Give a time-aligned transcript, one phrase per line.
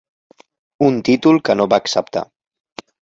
[0.87, 2.25] Un títol que no va acceptar.